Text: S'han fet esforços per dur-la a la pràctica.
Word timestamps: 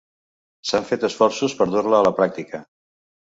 S'han 0.69 0.87
fet 0.91 1.05
esforços 1.09 1.55
per 1.59 1.69
dur-la 1.75 1.99
a 1.99 2.07
la 2.09 2.13
pràctica. 2.21 2.65